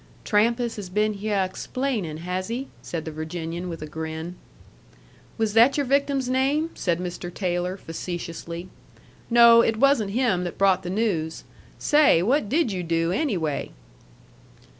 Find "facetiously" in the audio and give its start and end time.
7.77-8.67